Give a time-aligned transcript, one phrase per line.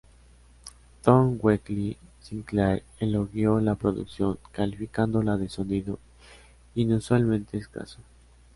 [1.03, 5.99] Tom Weekly Sinclair elogió la producción, calificándola de ""sonido
[6.73, 7.99] inusualmente escaso"".